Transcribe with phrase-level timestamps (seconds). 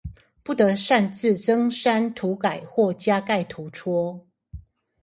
[0.41, 4.25] 不得擅自增刪塗改或加蓋圖戳